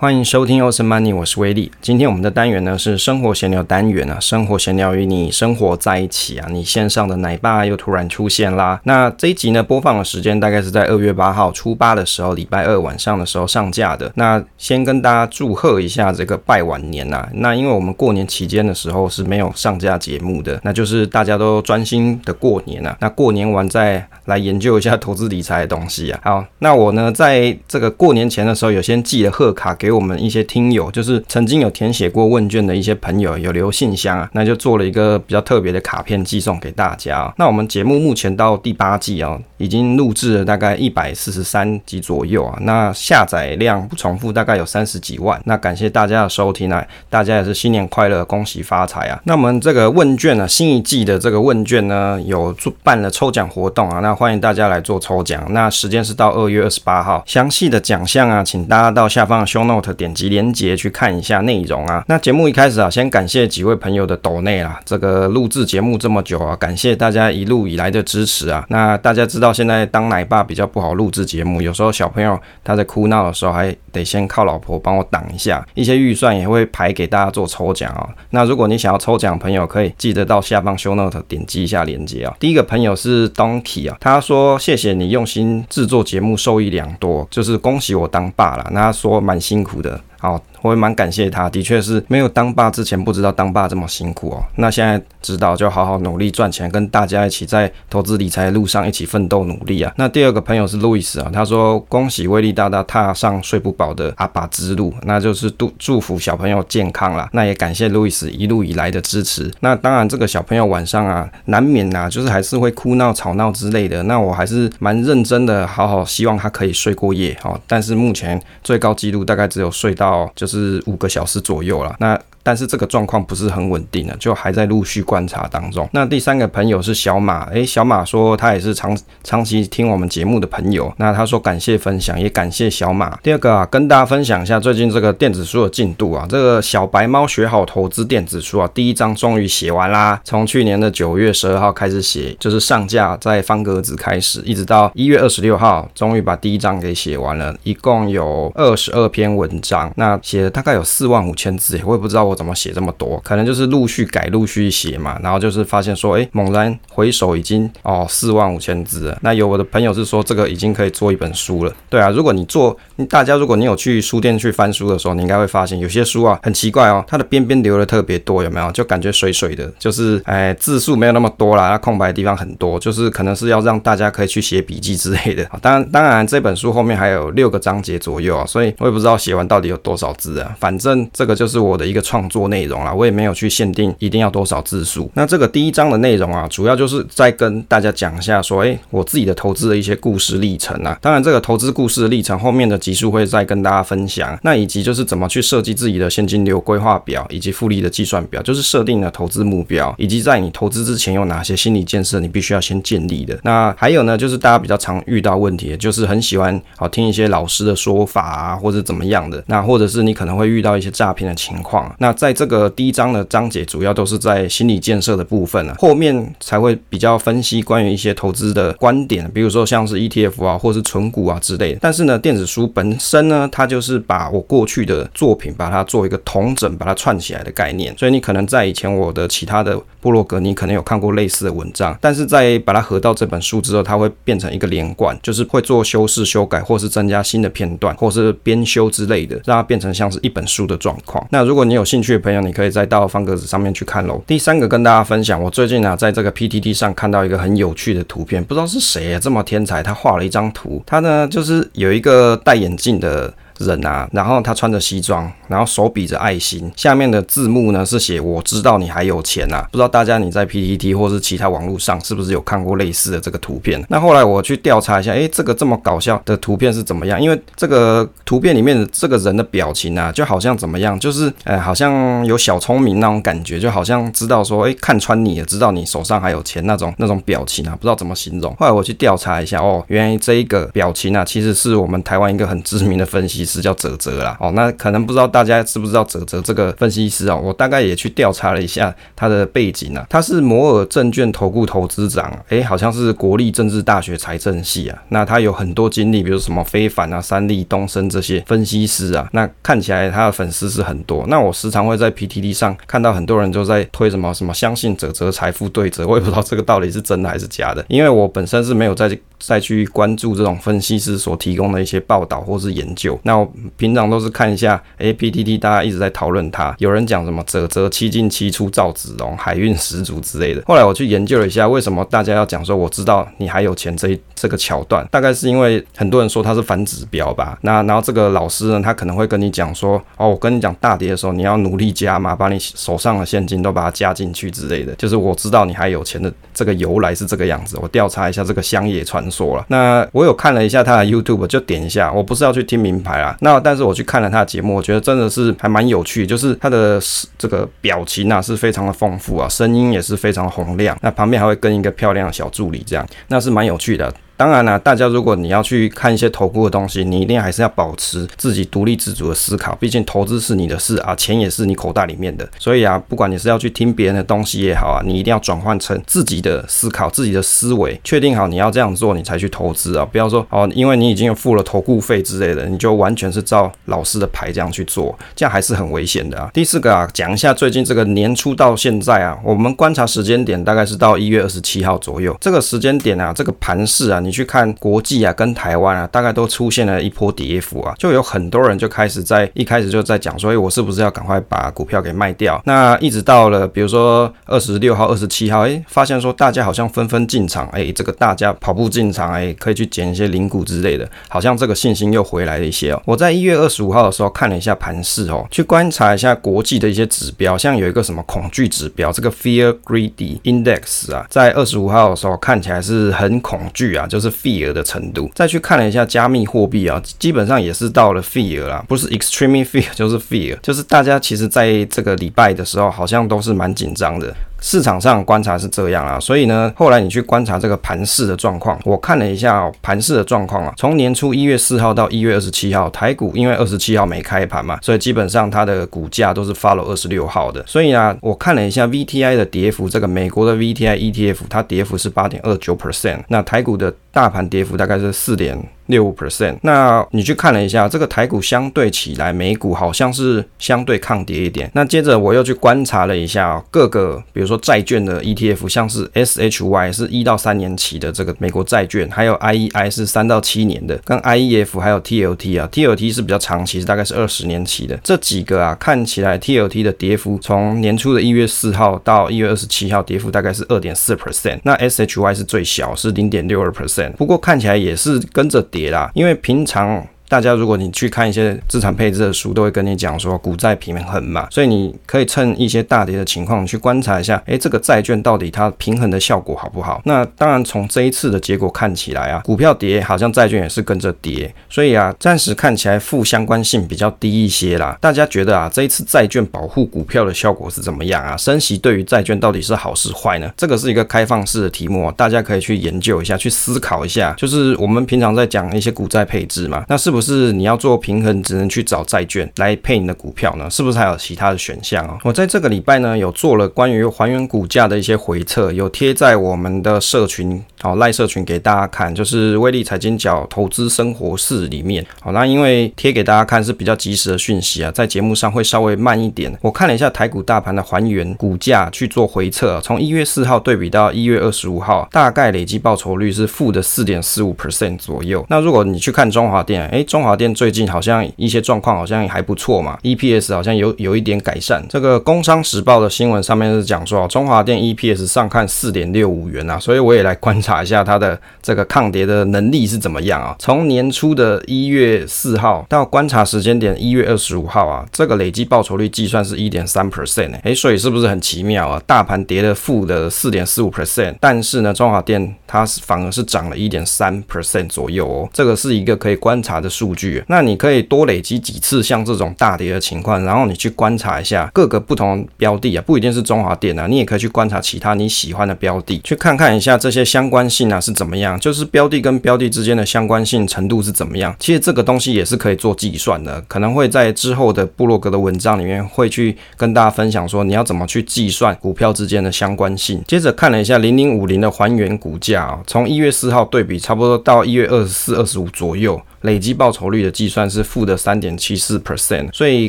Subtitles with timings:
[0.00, 1.72] 欢迎收听 Awesome Money，我是威利。
[1.80, 6.46] 今天我们的单元呢是生活闲聊单元啊，生活闲聊与你生活在一起啊。
[6.52, 8.80] 你线上的奶爸又突然出现啦。
[8.84, 14.12] 那这一集呢播放的时间大概是在二月八号初八的时候，礼拜二晚上的时候上架的。
[14.14, 17.28] 那先跟大家祝贺一下这个拜晚年呐、啊。
[17.32, 22.96] 那因为我们过年期间的时候是没有上架节目的，那就是大家都专心的过年啊。
[23.00, 26.20] 那过年完再来研究一下投资理财的东西啊。
[26.22, 29.87] 好，那我呢在这个过年前的时候有先寄了贺卡给。
[29.88, 37.32] 给我们一些听友，就是曾经有填写过问卷的一些朋友，有留信箱啊，那就做了一个比较特别的卡片寄送给大家。
[37.38, 45.40] 那我们节目目前到第八季啊，已经录制了大概一百四十三集左右啊，那下载量不重复，大概有三十几万。
[45.46, 49.18] 那感谢大家的收听啊，大家也是新年快乐，恭喜发财啊！
[49.24, 55.42] 那我们这个问卷呢，新一季的这个问卷呢，有做办了抽奖活动啊，那欢迎大家来做抽奖。
[55.48, 59.77] 那时间是到二月二十八号，详细的奖项啊，请大家到下方的 show note。
[59.80, 62.04] 点击连接去看一下内容啊。
[62.06, 64.80] 那节目一开始啊，先感谢几位朋友的抖内啊。
[64.84, 68.64] 这个录制节目这么久啊，感谢大家一路以来的支持啊。
[68.68, 75.66] 那大家知道现在当奶爸比较不好录制节目，有时候小朋友他在哭闹的时候，还得先靠老婆帮我挡一下。
[75.74, 78.08] 一些预算也会排给大家做抽奖啊。
[78.30, 82.34] 那如果你想要抽奖，朋友可以记得到下方 show note 点击一下连接啊。
[82.40, 88.66] 第一个朋友是 Donkey 啊，他说谢谢你用心制作节目，受益良多，就是恭喜我当爸了。
[88.72, 94.44] 那他说蛮辛苦苦的啊我也蛮感谢他，的确是没有当爸之前不知道当爸这么辛苦哦。
[94.56, 99.92] 那现在知道就好好努力赚钱，跟大家一起在投资理财的路上一起奋斗努力啊。
[99.96, 107.28] 那第二个朋友是路易斯啊，他说恭喜威利大大踏上睡不饱的阿爸之路，那就是祝祝福小朋友健康啦。
[107.32, 109.48] 那也感谢路易斯一路以来的支持。
[109.60, 114.02] 那当然这个小朋友晚上啊，难免啊，就是还是会哭闹吵闹之类的。
[114.02, 117.60] 那我还是蛮认真的，好好希望他可以睡过夜哦。
[117.68, 120.08] 但是目前最高纪录大概只有睡到。
[120.08, 122.20] 到是五个小时左右了，那。
[122.48, 125.86] 但是这个状况不是很稳定的，就还在陆续观察当中。
[125.92, 130.90] 那第三个朋友是小马，诶，小马说他也是长长期听我们节目的朋友。
[130.96, 133.14] 那他说感谢分享，也感谢小马。
[133.22, 136.24] 第二个啊，跟大家分享一下最近这个电子书的进度啊。
[136.26, 140.18] 这个小白猫学好投资电子书啊，第一章终于写完啦。
[140.24, 147.54] 从去年的九月十二号开始写，就是上架在方格子开始，一直到一月二十六号，终于把第一章给写完了。
[147.62, 152.37] 一共有二十二篇文章，那写了大概有四万五千字，我也不知道我。
[152.38, 153.20] 怎么写这么多？
[153.24, 155.18] 可能就是陆续改、陆续写嘛。
[155.20, 159.18] 然后就是发现说，哎，猛然回首已经哦四万五千字了。
[159.22, 161.72] 那有我的朋友是说，这个已经可以做一本书了。
[161.90, 162.76] 对啊，如果你做，
[163.08, 168.70] 大家如果你有去书店去翻书的时候，你应该会发现有些书啊很奇怪哦，它的边边留的特别多，有没有？
[168.70, 175.44] 就感觉水水的，就是哎字数没有那么多啦，那空白的地方很多，就是可能是要让大家可以去写笔记之类的。
[175.60, 180.54] 当然，当然这本书后面还有六个章节左右啊，所以我也不知道写完到底有多少字啊。
[180.60, 182.27] 反正这个就是我的一个创。
[182.28, 185.10] 做内容啦，我也没有去限定一定要多少字数。
[185.14, 190.98] 那这个第一章的内容啊，主要就是在跟大家讲一下说，哎，我自己的投资的一些故事历程啊。
[191.00, 194.38] 当然，这个投资故事的历程后面的集数会再跟大家分享。
[194.42, 203.38] 那以及就是怎么去设计自己的现金流规划表，以及复利的计算表，就是设定了投资目标，以及在你投资之前有哪些心理建设你必须要先建立的。
[203.42, 209.42] 那还有呢，就是大家比较常遇到问题，就是很喜欢好听一些老师的说法啊，或者怎么样的。
[209.46, 211.94] 那或者是你可能会遇到一些诈骗的情况。
[211.98, 221.78] 那那在这个第一章的章节主要都是在心理建设的部分啊，后面才会比较分析关于一些投资的观点，比如说像是 ETF 啊，或是存股啊之类的。
[221.82, 227.94] 但是呢，电子书本身呢，它就是把我过去的作品把它做一个统整，把它串起来的概念。
[227.98, 241.22] 所以你可能在以前我的其他的部落格，你可能有看过类似的文章，但是在把它合到这本书之后，它会变成一个连贯，就是会做修饰、修改，或是增加新的片段，或是编修之类的，让它变成像是一本书的状况。
[241.30, 244.22] 那如果你有兴兴趣的朋友，你可以再到方格子上面去看喽。
[244.24, 253.34] 第三个跟大家分享，我最近、啊、在这个 PTT 上看到一个很有趣的图片，不知道是谁啊这么天才，他画了一张图，他呢就是有一个戴眼镜的。
[253.58, 259.66] 人啊，然后他穿着西装，然后手比着爱心，下面的字幕呢是写“我知道你还有钱啊”。
[259.70, 263.84] 不知道大家你在 PTT 或是其他网络上是不是有看过类似的这个图片？
[263.88, 267.20] 那后来我去调查一下，诶，这个这么搞笑的图片是怎么样？
[267.20, 278.54] 因为这个图片里面的这个人的表情啊，就好像怎么样，就是呃，好像有小聪明那种感觉，就好像知道说，诶，看穿你也知道你手上还有钱那种那种表情啊，不知道怎么形容。
[278.56, 283.47] 后来我去调查一下，哦，原来这一个表情啊，其实是我们台湾一个很知名的分析。
[283.48, 284.36] 师叫泽泽啦。
[284.38, 295.02] 哦，那可能不知道大家知不知道泽泽这个分析师哦，我大概也去调查了一下他的背景啊，他是摩尔证券投顾投资长，哎，好像是国立政治大学财政系啊。
[295.08, 299.26] 那他有很多经历，比如什么非凡啊、三立、东升这些分析师啊。
[299.32, 301.24] 那看起来他的粉丝是很多。
[301.28, 313.18] 那我时常会在 PTT 上看到很多人就在推什么什么相信泽泽财富对折， 我也不知道这个到底是真的还是假的，因为我本身是没有在再去关注这种分析师所提供的一些报道或是研究。
[313.22, 320.62] 那我平常都是看一下，A P T T，大家一直在讨论它，有人讲什么啧啧七进七出赵子龙海运十足之类的。
[320.66, 327.58] 后来我去研究了一下，为什么大家要讲说我知道你还有钱这这个桥段，大概是因为很多人说他是反指标吧。
[327.62, 334.94] 那然后这个老师呢，他可能会跟你讲说，哦，我跟你讲大跌的时候你要努力加码，把你手上的现金都把它加进去之类的。
[334.94, 337.78] 就是我知道你还有钱的这个由来是这个样子。
[337.80, 339.64] 我调查一下这个乡野传说了。
[339.68, 342.12] 那我有看了一下他的 YouTube，就点一下。
[342.12, 347.00] 我不是要去听名牌啊，那但是我去看了他的节目，我觉得真的是还蛮有趣，就是他的
[347.36, 350.96] 这个表情啊是非常的丰富啊，声音也是非常洪亮。
[351.02, 354.12] 那旁边还会跟一个漂亮的小助理，这样那是蛮有趣的。
[354.38, 359.74] 当然啦，大家如果你要去看一些投顾的东西，你一定还是要保持自己独立自主的思考。
[359.80, 362.48] 毕竟投资是你的事啊，钱也是你口袋里面的。
[362.56, 370.04] 所以啊，不管你是要去听别人的东西也好啊，你一定要转换成自己的思考、自己的思维，确定好你要这样做，你才去投资啊。
[370.04, 376.48] 不要说哦，因为你已经付了投顾费之类的，你就完全是照老师的牌这样去做，这样还是很危险的啊。
[376.54, 384.22] 第四个啊，讲一下最近这个年初到现在啊，我们观察时间点大概是到一月二十七号左右，这个时间点啊，这个盘势啊。
[384.28, 392.60] 你去看国际啊，跟台湾啊，大概都出现了一波跌幅啊，就有很多人就开始在一开始就在讲说，哎，我是不是要赶快把股票给卖掉？
[392.66, 403.02] 那一直到了比如说二十六号、二十七号，哎，发现说大家好像纷纷进场，哎，这个大家跑步进场，哎，可以去捡一些零股之类的，好像这个信心又回来了一些哦。
[403.06, 414.68] 我在一月二十五号的时候看了一下盘势哦，去观察一下国际的一些指标，像有一个什么恐惧指标，这个 Fear Greedy Index 啊，在二十五号的时候看起来是很恐惧啊，就就是 Fear。
[414.72, 424.34] 的程度，再去看了一下加密货币啊，基本上也是到了 fear 啦，不是 extreme fear 就是 fear，就是大家其实在这个礼拜的时候，好像都是蛮紧张的。
[424.60, 445.56] 市场上观察是这样啊，所以呢，后来你去观察这个盘势的状况，我看了一下盘势的状况啊，从年初一月四号到一月二十七号，台股因为二十七号没开盘嘛，所以基本上它的股价都是 follow 二十六号的，所以呢，我看了一下 VTI 的跌幅，这个美国的 VTI ETF 它跌幅是八点二九 percent，那台股的大盘跌幅大概是四点
[445.86, 451.70] 六五 percent，那你去看了一下这个台股相对起来，美股好像是相对抗跌一点。
[451.72, 464.98] 那接着我又去观察了一下各个，比如说债券的 ETF，像是 SHY 是一到三年期的这个美国债券，还有 IEI 是三到七年的，跟 IEF 还有 TLT 啊，TLT 是比较长期，大概是二十年期的。
[465.04, 471.60] 这几个啊，看起来 TLT 的跌幅从年初的一月四号到一月二十七号，跌幅大概是二点四 percent。
[471.62, 474.07] 那 SHY 是最小，是零点六二 percent。
[474.12, 475.90] 不过看起来也是跟着跌。
[475.90, 477.06] 啦，因为平常。
[477.28, 487.02] 大家如果你去看一些资产配置的书，都会跟你讲说股债平衡嘛，所以你可以趁一些大跌的情况去观察一下，诶，这个债券到底它平衡的效果好不好？
[487.04, 494.96] 那当然从这一次的结果看起来啊，股票跌好像债券也是跟着跌，所以啊，暂时看起来负相关性比较低一些啦。
[494.98, 498.34] 大家觉得啊，这一次债券保护股票的效果是怎么样啊？
[498.38, 500.50] 升息对于债券到底是好是坏呢？
[500.56, 504.32] 这个是一个开放式的题目，大家可以去研究一下，去思考一下。
[504.38, 507.17] 就是我们平常在讲一些股债配置嘛，那是不？
[507.18, 510.70] 不是你要做平衡，只能去找债券来配你的股票呢？
[510.70, 512.16] 是不是还有其他的选项啊？
[512.22, 522.06] 我在这个礼拜呢，有做了关于还原股价的一些回测，有贴在我们的社群好赖社群给大家看，就是威力财经角投资生活室里面。
[522.20, 526.56] 好，那因为贴给大家看是比较及时的讯息啊，在节目上会稍微慢一点。
[526.62, 535.44] 我看了一下台股大盘的还原股价去做回测，从一月四号对比到一月二十五号，大概累计报酬率是负的四点四五 percent 左右。
[535.48, 537.04] 那如果你去看中华电，哎。
[537.08, 541.82] 中华电最近好像一些状况好像也还不错嘛，EPS 好像有有一点改善。
[541.88, 550.56] 这个《工商时报》的新闻上面是讲说，中华电 EPS 上看四点六五元啊，所以我也来观察查一下它的这个抗跌的能力是怎么样啊。
[550.58, 559.00] 从年初的一月四号到观察时间点一月二十五号啊，这个累计报酬率计算是一点三 percent 哎，所以是不是很奇妙啊？
[559.06, 566.88] 大盘跌了负的四点四五 percent，但是呢，中华电它反而是涨了一点三 percent 左右哦，这个是一个可以观察的。
[566.88, 578.56] 数据，那你可以多累积几次像这种大跌的情况，然后你去观察一下各个不同标的啊，不一定是中华电啊，你也可以去观察其他你喜欢的标的，去看看一下这些相关关系呢是怎么样？
[578.60, 581.52] 就是标的跟标的之间的相关性程度是怎么样？
[581.58, 590.22] 其实这个东西也是可以做计算的，可能会在之后的布洛格的文章里面会去跟大家分享说你要怎么去计算股票之间的相关性。
[590.28, 596.22] 接着看了一下零零五零的还原股价啊，从一月四号对比，差不多到一月二十四、二十五左右。
[596.42, 599.88] 累计报酬率的计算是负的三点七四 percent，所以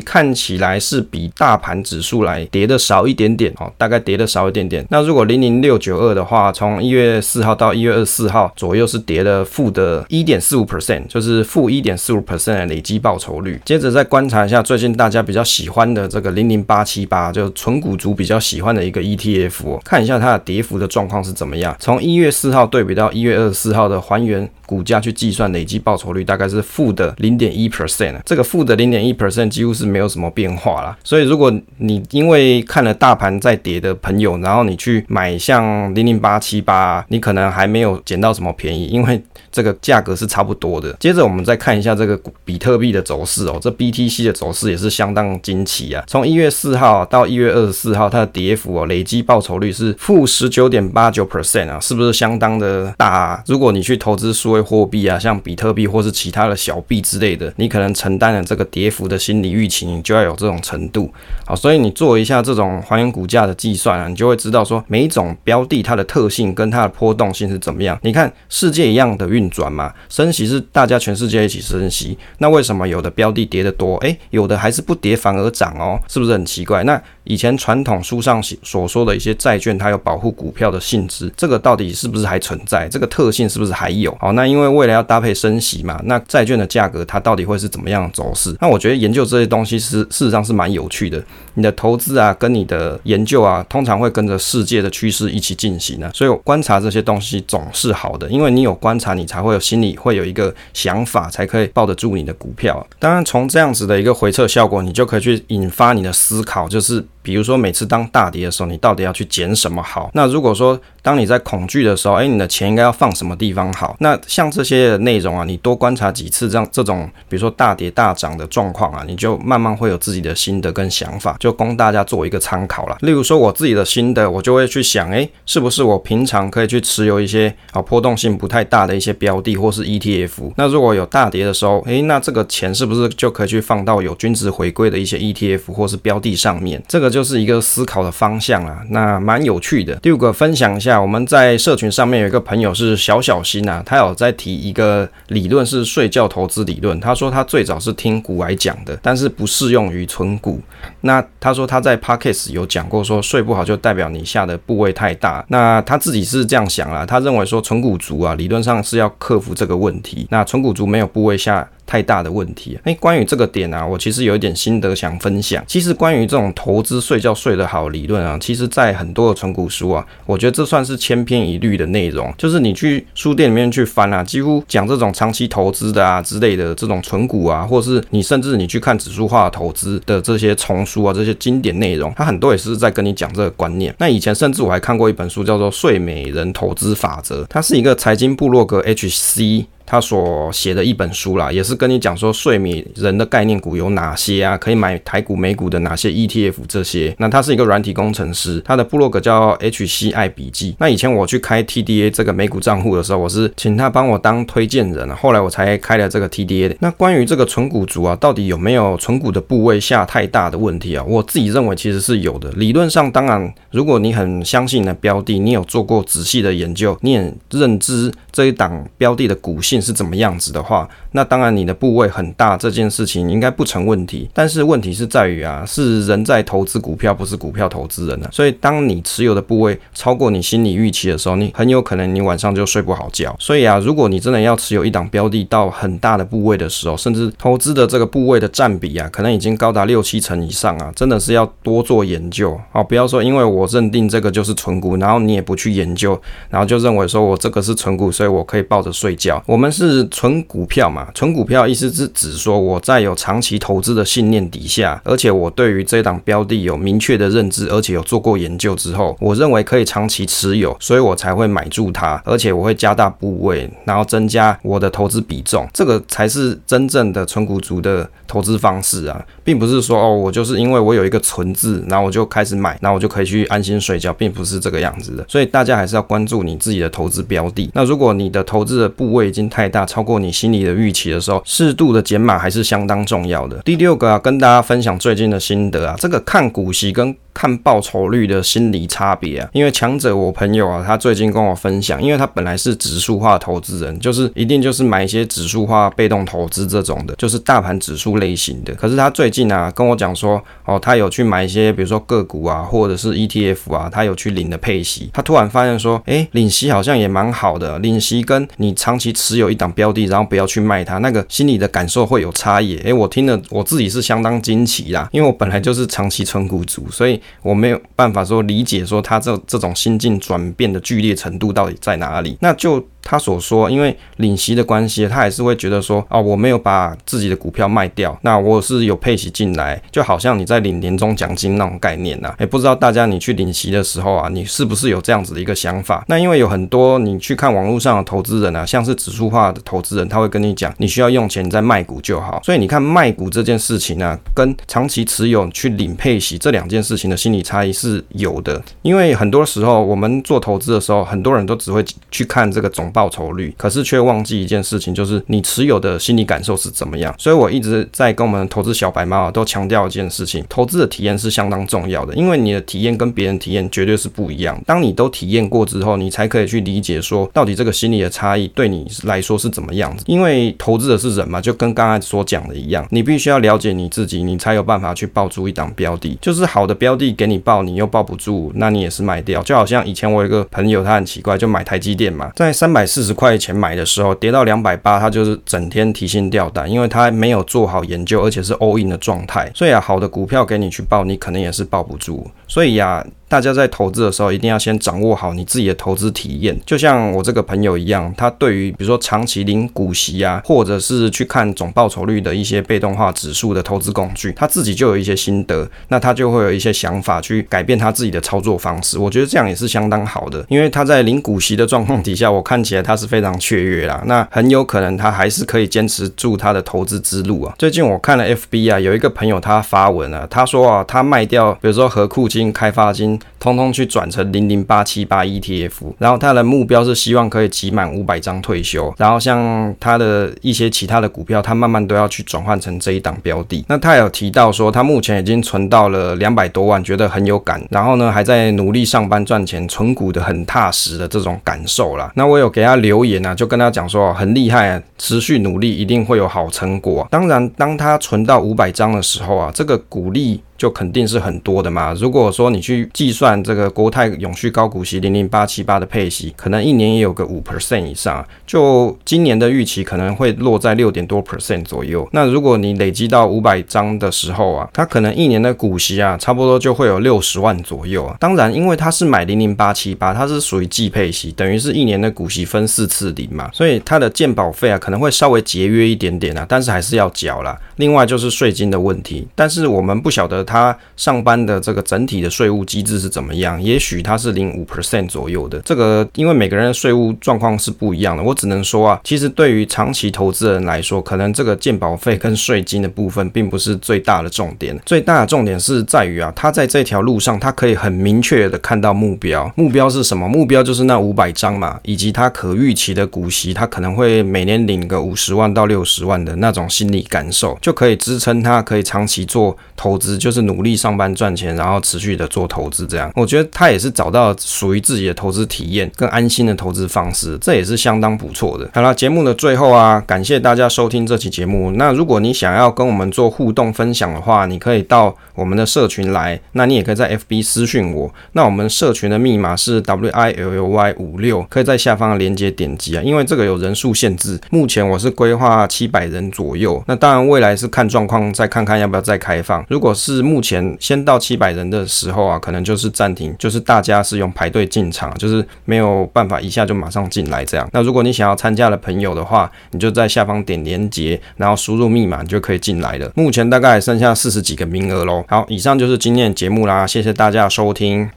[0.00, 4.84] 看起来是比大盘指数来跌的少一点点哦，大概跌的少一点点。
[4.90, 13.60] 那如果零零六九二的话，从一月四号到一月二十四号左右是跌了负的一点四五 percent，就是负一点四五 percent 的累计报酬率。
[13.64, 21.76] 接着再观察一下最近大家比较喜欢的这个零零八七八，就纯股族比较喜欢的一个 ETF，看一下它的跌幅的状况是怎么样。
[21.78, 30.96] 从一月四号对比到一月二十四号的还原股价去计算累计报酬率，大概是负的零点一 percent，这个负的零点一 percent 几乎是没有什么变化啦。
[31.04, 39.20] 所以如果你因为看了大盘在跌的朋友，然后你去买像零零八七八，你可能还没有捡到什么便宜，因为
[39.50, 40.94] 这个价格是差不多的。
[41.00, 46.04] 接着我们再看一下这个比特币的走势哦，这 BTC 的走势也是相当惊奇啊。
[46.06, 53.42] 从一月四号到一月二十四号，它的跌幅哦，累计报酬率是负十九点八九 percent 啊，是不是相当的大啊？
[53.46, 61.12] 如果你去投资数位货币啊，像比特币或是其他的小币之类的，你可能承担了这个跌幅的心理预期，你就要有这种程度。
[61.46, 67.98] 好，所以你做一下这种还原股价的计算啊，你就会知道说每一种标的它的特性跟它的波动性是怎么样。
[68.02, 76.84] 你看世界一样的运转嘛，升息是大家全世界一起升息，那为什么有的标的跌得多，诶，有的还是不跌反而涨哦，是不是很奇怪？
[76.84, 82.88] 那以前传统书上所说的一些债券，它有保护股票的性质，这个到底是不是还存在？
[82.88, 84.16] 这个特性是不是还有？
[84.18, 88.56] 好，那因为未来要搭配升息嘛，那债券的价格它到底会是怎么样的走势？
[88.60, 91.22] 那我觉得研究这些东西是事实上是蛮有趣的。
[91.54, 96.10] 你的投资啊，跟你的研究啊，通常会跟着世界的趋势一起进行呢。
[96.14, 102.84] 所以观察这些东西总是好的，因为你有观察，你才会有心里会有一个想法，才可以抱得住你的股票。
[102.98, 107.04] 当然，从这样子的一个回撤效果，你就可以去引发你的思考，就是。
[107.22, 110.10] 比如说，每次当大跌的时候，你到底要去捡什么好？
[110.14, 113.94] 那如果说当你在恐惧的时候，诶，你的钱应该要放什么地方好？
[114.00, 122.96] 那像这些内容啊，你多观察几次，这样这种比如说大跌大涨的状况啊，你就慢慢会有自己的心得跟想法，就供大家做一个参考了。
[123.02, 130.52] 例如说我自己的心得，我就会去想，诶，是不是我平常可以去持有一些啊波动性不太大的一些标的，或是 ETF？
[130.56, 136.82] 那如果有大跌的时候，诶，那这个钱是不是就可以去放到有均值回归的一些 ETF 或是标的上面？
[136.88, 137.10] 这个。
[137.10, 139.96] 就是一个思考的方向啊，那蛮有趣的。
[139.96, 146.98] 第五个分享一下，我们在社群上面有一个朋友是小小新啊，他有在提一个理论是睡觉投资理论。
[146.98, 150.58] 他说他最早是听股癌讲的，但是不适用于存股。
[151.02, 155.44] 那他说他在 Podcast 有讲过，说睡不好就代表你下的部位太大。
[155.48, 160.26] 那他自己是这样想啦，他认为说存股族啊，理论上是要克服这个问题。
[160.30, 161.68] 那存股族没有部位下。
[161.90, 162.78] 太大的问题。
[162.84, 165.60] 诶，关于这个点啊，我其实有一点心得想分享。
[165.66, 172.32] 其实关于这种投资睡觉睡得好理论啊，其实在很多的存股书啊，我觉得这算是千篇一律的内容。
[172.38, 183.92] 就是你去书店里面去翻啊，几乎讲这种长期投资的啊之类的这种存股啊，或是你甚至你去看指数化投资的这些丛书啊，这些经典内容，它很多也是在跟你讲这个观念。
[183.98, 189.66] 那以前甚至我还看过一本书叫做《睡美人投资法则》，它是一个财经部落格 HC。
[189.90, 194.56] 他所写的一本书啦，也是跟你讲说睡美人的概念股有哪些啊？
[194.56, 197.12] 可以买台股、美股的哪些 ETF 这些。
[197.18, 200.76] 那他是一个软体工程师，他的部落格叫 HCI 笔记。
[200.78, 206.76] 那以前我去开 TDA 这个美股账户的时候，我是请他帮我当推荐人啊，后来我才开了这个 TDA 的。
[206.78, 211.04] 那关于这个存股族啊，到底有没有存股的部位下太大的问题啊？
[211.04, 212.48] 我自己认为其实是有的。
[212.52, 219.79] 理论上，当然，如果你很相信你的标的，你有做过仔细的研究，你也认知这一档标的的股性。
[219.80, 224.28] 是怎么样子的话，那当然你的部位很大，这件事情应该不成问题。
[224.34, 228.28] 但是问题是在于啊，是人在投资股票，不是股票投资人啊。
[228.32, 233.34] 所以当你持有的部位超过你心理预期的时候，你很有可能你晚上就睡不好觉。
[233.38, 242.82] 所以啊，如果你真的要持有一档标的到很大的部位的时候，甚至投资的这个部位的占比啊，可能已经高达六七成以上啊，真的是要多做研究啊。
[242.82, 249.40] 不要说因为我认定这个就是存股，然后你也不去研究，然后就认为说我这个是存股，所以我可以抱着睡觉。
[249.46, 249.59] 我。
[249.60, 275.22] 我们是纯股票嘛，纯股票意思是指说我在有长期投资的信念底下，而且我对于这档标的有明确的认知，而且有做过研究之后，我认为可以长期持有，所以我才会买住它，而且我会加大部位，然后增加我的投资比重，这个才是真正的纯股族的投资方式啊，并不是说哦，我就是因为我有一个存字，然后我就开始买，然后我就可以去安心睡觉，并不是这个样子的。
[275.28, 277.70] 所以大家还是要关注你自己的投资标的。
[277.74, 283.58] 那如果你的投资的部位已经太大，超过你心里的预期的时候，适度的减码还是相当重要的。
[283.64, 298.74] 第六个啊，跟大家分享最近的心得啊，这个看股息跟看报酬率的心理差别啊，因为强者我朋友啊，他最近跟我分享，因为他本来是指数化投资人，就是一定就是买一些指数化被动投资这种的，就是大盘指数类型的。
[298.74, 305.08] 可是他最近啊跟我讲说，哦，他有去买一些，比如说个股啊，或者是 ETF 啊，他有去领的配息。
[305.12, 312.76] 他突然发现说，诶，领息好像也蛮好的，领息跟你长期持有有一档标的，然后不要去卖它，那个心里的感受会有差异。
[312.84, 317.20] 诶，我听了我自己是相当惊奇啦，因为我本来就是长期存股族，所以。
[317.42, 322.84] 我没有办法说理解说他这这种心境转变的剧烈程度到底在哪里，那就。
[323.02, 332.36] 他所说，因为领息的关系，他还是会觉得说，哦，我没有把自己的股票卖掉，那我是有配息进来，就好像你在领年终奖金那种概念呐、啊。
[332.40, 336.04] 也不知道大家你去领息的时候啊，你是不是有这样子的一个想法？
[336.08, 342.40] 那因为有很多你去看网络上的投资人啊，像是指数化的投资人，他会跟你讲，你需要用钱再卖股就好。
[342.44, 348.60] 所以你看卖股这件事情呢、跟长期持有去领配息这两件事情的心理差异是有的。
[348.82, 357.14] 因为很多时候我们做投资的时候，很多人都只会去看这个总报酬率，可是却忘记一件事情，就是你持有的心理感受是怎么样。
[357.18, 364.60] 所以我一直在跟我们投资小白猫都强调一件事情：投资的体验是相当重要的，因为你的体验跟别人体验绝对是不一样。
[364.66, 370.04] 当你都体验过之后，你才可以去理解说，到底这个心理的差异对你来说是怎么样子。
[370.06, 376.18] 因为投资的是人嘛，就跟刚才所讲的一样，你必须要了解你自己，你才有办法去抱住一档标的。
[376.20, 379.42] 就是好的标的给你抱，你又抱不住，那你也是卖掉。
[379.42, 396.58] 就好像以前我有一个朋友，他很奇怪，就买台积电嘛，在三百四十块钱买的时候，跌到两百八，他就是整天提心吊胆，因为他没有做好研究，而且是 all in 的状态，所以啊，好的股票给你去抱，你可能也是抱不住，所以呀、大家在投资的时候，一定要先掌握好你自己的投资体验。
[396.66, 408.96] 就像我这个朋友一样，他对于比如说长期领股息啊，或者是去看总报酬率的一些被动化指数的投资工具，他自己就有一些心得，那他就会有一些想法去改变他自己的操作方式。
[408.96, 414.00] 我觉得这样也是相当好的，因为他在领股息的状况底下，我看起来他是非常雀跃啦。
[414.06, 417.52] 那很有可能他还是可以坚持住他的投资之路啊。
[417.58, 423.18] 最近我看了 FB 啊，有一个朋友他发文啊，他说啊，他卖掉比如说合库金、开发金。
[423.40, 433.64] 通通去转成零零八七八 ETF，然后他的目标是希望可以集满五百张退休，然后像他的一些其他的股票，他慢慢都要去转换成这一档标的。
[433.66, 442.12] 那他有提到说，他目前已经存到了两百多万，觉得很有感，然后呢还在努力上班赚钱，存股的很踏实的这种感受啦。
[442.14, 447.08] 那我有给他留言啊，就跟他讲说很厉害，持续努力一定会有好成果。
[447.10, 450.42] 当然，当他存到五百张的时候啊，这个股利。
[450.60, 451.94] 就肯定是很多的嘛。
[451.98, 458.22] 如果说你去计算这个国泰永续高股息零零八七八的配息，可能一年也有个五 percent 以上。
[458.46, 462.06] 就今年的预期可能会落在六点多 percent 左右。
[462.12, 468.14] 那如果你累积到五百张的时候啊，它可能一年的股息啊，差不多就会有六十万左右啊。
[468.20, 477.58] 当然，因为它是买零零八七八，它是属于季配息，等于是一年的股息分四次领嘛，所以它的建保费啊可能会稍微节约一点点啊，但是还是要缴啦。
[477.76, 480.44] 另外就是税金的问题，但是我们不晓得。
[480.50, 483.62] 他上班的这个整体的税务机制是怎么样？
[483.62, 485.60] 也许他是领五 percent 左右的。
[485.60, 494.76] 这个因为每个人的税务状况是不一样的，我只能说啊，其实对于长期投资人来说，可能这个健保费跟税金的部分并不是最大的重点。
[494.84, 499.48] 最大的重点是在于啊，他在这条路上，他可以很明确的看到目标。
[499.54, 500.28] 目标是什么？
[500.28, 510.39] 目标就是那五百张嘛，以及他可预期的股息，他可能会每年领个五十万到六十万的那种心理感受，就可以支撑他可以长期做投资，就是。
[510.42, 518.68] 努力上班赚钱，然后持续的做投资，这样我觉得他也是找到属于自己的投资体验，更安心的投资方式，这也是相当不错的。
[518.74, 521.70] 好了，节目的最后啊，感谢大家收听这期节目。
[521.72, 528.12] 那如果你想要跟我们做互动分享的话，你可以到我们的社群来，那你也可以在 FB 私讯我。
[528.32, 533.02] 那我们社群的密码是 WILLY 五六，可以在下方的链接点击啊。
[533.02, 536.82] 因为这个有人数限制，目前我是规划七百人左右。
[536.86, 539.64] 那当然未来是看状况，再看看要不要再开放。
[539.68, 547.68] 如果是目前先到七百人的时候啊，可能就是暂停，就是大家是用排队进场，就是没有办法一下就马上进来这样。
[547.72, 553.10] 那如果你想要参加的朋友的话，你就在下方点连接，然后输入密码，你就可以进来了。
[553.14, 555.24] 目前大概剩下四十几个名额喽。
[555.28, 558.08] 好，以上就是今天的节目啦，谢谢大家收听。